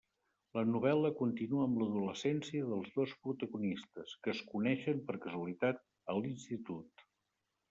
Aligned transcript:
La 0.59 0.61
novel·la 0.67 1.09
continua 1.17 1.67
amb 1.67 1.77
l'adolescència 1.81 2.69
dels 2.71 2.89
dos 2.95 3.13
protagonistes, 3.27 4.17
que 4.25 4.35
es 4.37 4.43
coneixen 4.55 5.05
per 5.11 5.19
casualitat 5.27 5.85
a 6.15 6.19
l'institut. 6.23 7.07